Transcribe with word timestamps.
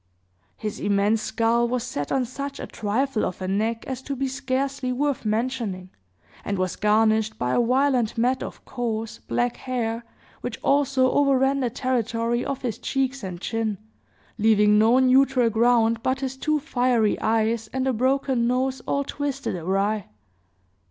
His 0.57 0.79
immense 0.79 1.21
skull 1.21 1.67
was 1.67 1.83
set 1.83 2.11
on 2.11 2.25
such 2.25 2.59
a 2.59 2.65
trifle 2.65 3.23
of 3.23 3.39
a 3.39 3.47
neck 3.47 3.85
as 3.85 4.01
to 4.01 4.15
be 4.15 4.27
scarcely 4.27 4.91
worth 4.91 5.25
mentioning, 5.25 5.91
and 6.43 6.57
was 6.57 6.75
garnished 6.75 7.37
by 7.37 7.53
a 7.53 7.61
violent 7.61 8.17
mat 8.17 8.41
of 8.41 8.65
coarse, 8.65 9.19
black 9.19 9.57
hair, 9.57 10.03
which 10.41 10.57
also 10.63 11.11
overran 11.11 11.59
the 11.59 11.69
territory 11.69 12.43
of 12.43 12.63
his 12.63 12.79
cheeks 12.79 13.23
and 13.23 13.41
chin, 13.41 13.77
leaving 14.39 14.79
no 14.79 14.97
neutral 14.97 15.51
ground 15.51 16.01
but 16.01 16.21
his 16.21 16.35
two 16.35 16.59
fiery 16.59 17.19
eyes 17.21 17.67
and 17.71 17.87
a 17.87 17.93
broken 17.93 18.47
nose 18.47 18.79
all 18.87 19.03
twisted 19.03 19.55
awry. 19.55 20.07